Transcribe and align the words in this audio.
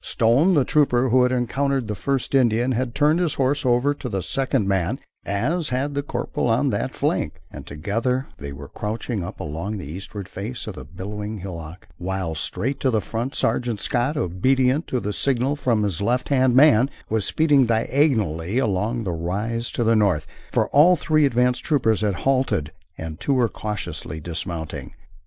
Stone, 0.03 0.55
the 0.55 0.65
trooper 0.65 1.09
who 1.09 1.21
had 1.21 1.31
reported 1.31 1.87
the 1.87 1.93
first 1.93 2.33
Indian, 2.33 2.71
had 2.71 2.95
turned 2.95 3.19
his 3.19 3.35
horse 3.35 3.63
over 3.63 3.93
to 3.93 4.09
the 4.09 4.23
second 4.23 4.67
man, 4.67 4.97
as 5.27 5.69
had 5.69 5.93
the 5.93 6.01
corporal 6.01 6.47
on 6.47 6.69
that 6.69 6.95
flank, 6.95 7.39
and 7.51 7.67
together 7.67 8.25
they 8.39 8.51
were 8.51 8.67
crouching 8.67 9.23
up 9.23 9.39
along 9.39 9.77
the 9.77 9.85
eastward 9.85 10.27
face 10.27 10.65
of 10.65 10.75
a 10.75 10.83
billowing 10.83 11.37
hillock, 11.37 11.87
while, 11.99 12.33
straight 12.33 12.79
to 12.79 12.89
the 12.89 12.99
front 12.99 13.35
Sergeant 13.35 13.79
Scott, 13.79 14.17
obedient 14.17 14.87
to 14.87 14.97
a 15.07 15.13
signal 15.13 15.55
from 15.55 15.83
his 15.83 16.01
left 16.01 16.29
hand 16.29 16.55
man, 16.55 16.89
was 17.07 17.23
speeding 17.23 17.67
diagonally 17.67 18.57
along 18.57 19.03
the 19.03 19.11
rise 19.11 19.69
to 19.71 19.83
the 19.83 19.95
north, 19.95 20.25
for 20.51 20.67
all 20.69 20.95
three 20.95 21.27
advance 21.27 21.59
troopers 21.59 22.01
had 22.01 22.15
halted 22.25 22.71
and 22.97 23.19
two 23.19 23.35
were 23.35 23.47
cautiously 23.47 24.19
dismounting. 24.19 24.95